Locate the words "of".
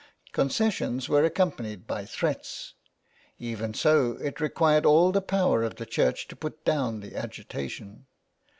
5.61-5.75